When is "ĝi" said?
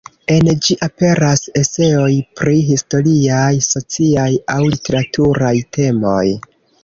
0.67-0.75